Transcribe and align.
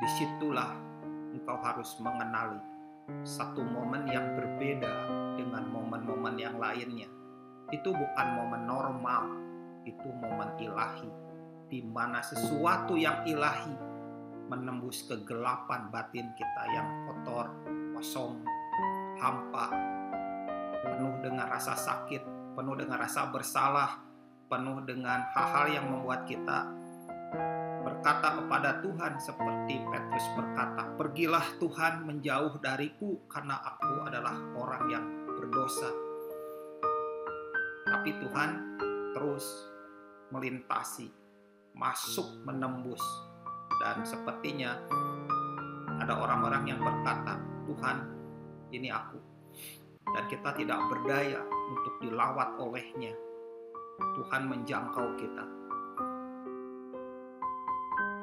di 0.00 0.08
situlah 0.08 0.72
engkau 1.36 1.60
harus 1.60 1.92
mengenali 2.00 2.60
satu 3.20 3.60
momen 3.60 4.08
yang 4.08 4.32
berbeda 4.32 4.94
dengan 5.36 5.68
momen-momen 5.68 6.40
yang 6.40 6.56
lainnya. 6.56 7.10
Itu 7.70 7.92
bukan 7.92 8.28
momen 8.34 8.64
normal, 8.66 9.22
itu 9.84 10.08
momen 10.08 10.56
ilahi, 10.58 11.10
di 11.68 11.84
mana 11.84 12.24
sesuatu 12.24 12.96
yang 12.96 13.22
ilahi 13.28 13.76
menembus 14.50 15.06
kegelapan 15.06 15.86
batin 15.94 16.34
kita 16.34 16.62
yang 16.74 16.88
kotor, 17.06 17.46
kosong, 17.94 18.42
hampa, 19.22 19.70
penuh 20.82 21.14
dengan 21.22 21.46
rasa 21.46 21.78
sakit, 21.78 22.54
penuh 22.58 22.74
dengan 22.74 22.98
rasa 22.98 23.30
bersalah, 23.30 24.02
penuh 24.50 24.82
dengan 24.82 25.22
hal-hal 25.30 25.66
yang 25.70 25.86
membuat 25.86 26.26
kita 26.26 26.66
berkata 27.80 28.40
kepada 28.40 28.80
Tuhan 28.80 29.20
seperti 29.20 29.76
Petrus 29.88 30.26
berkata, 30.36 30.88
"Pergilah 30.96 31.46
Tuhan 31.60 32.08
menjauh 32.08 32.56
dariku 32.60 33.20
karena 33.28 33.60
aku 33.60 34.08
adalah 34.08 34.36
orang 34.56 34.84
yang 34.88 35.06
berdosa." 35.36 35.90
Tapi 37.84 38.10
Tuhan 38.24 38.50
terus 39.12 39.44
melintasi, 40.32 41.12
masuk 41.76 42.40
menembus 42.46 43.02
dan 43.84 44.00
sepertinya 44.06 44.80
ada 46.00 46.16
orang-orang 46.16 46.72
yang 46.72 46.80
berkata, 46.80 47.36
"Tuhan, 47.68 47.96
ini 48.72 48.88
aku." 48.88 49.18
Dan 50.10 50.24
kita 50.26 50.56
tidak 50.56 50.80
berdaya 50.90 51.44
untuk 51.46 51.94
dilawat 52.02 52.58
olehnya. 52.58 53.14
Tuhan 54.16 54.48
menjangkau 54.48 55.20
kita 55.20 55.59